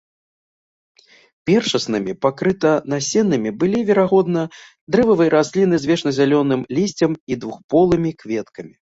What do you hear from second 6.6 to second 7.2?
лісцем